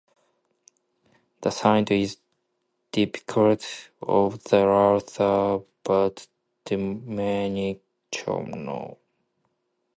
The 1.41 1.51
saint 1.51 1.91
is 1.91 2.17
depicted 2.91 3.63
over 4.01 4.35
the 4.35 4.65
altar, 4.67 5.59
by 5.83 6.09
Domenichino. 6.65 8.97